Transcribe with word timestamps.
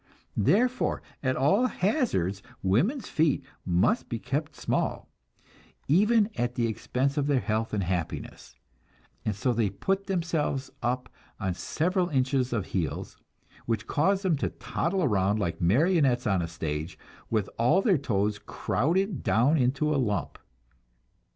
Therefore 0.35 1.03
at 1.21 1.35
all 1.35 1.67
hazards 1.67 2.41
women's 2.63 3.07
feet 3.07 3.45
must 3.67 4.09
be 4.09 4.17
kept 4.17 4.55
small, 4.55 5.07
even 5.87 6.27
at 6.35 6.55
the 6.55 6.65
expense 6.65 7.17
of 7.17 7.27
their 7.27 7.39
health 7.39 7.71
and 7.71 7.83
happiness; 7.83 8.55
and 9.25 9.35
so 9.35 9.53
they 9.53 9.69
put 9.69 10.07
themselves 10.07 10.71
up 10.81 11.07
on 11.39 11.53
several 11.53 12.09
inches 12.09 12.51
of 12.51 12.65
heels, 12.65 13.17
which 13.67 13.85
cause 13.85 14.23
them 14.23 14.37
to 14.37 14.49
toddle 14.49 15.03
around 15.03 15.37
like 15.37 15.61
marionettes 15.61 16.25
on 16.25 16.41
a 16.41 16.47
stage, 16.47 16.97
with 17.29 17.47
all 17.59 17.83
their 17.83 17.99
toes 17.99 18.39
crowded 18.39 19.21
down 19.21 19.55
into 19.55 19.93
a 19.93 19.97
lump. 20.01 20.39